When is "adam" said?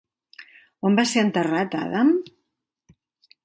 1.83-2.13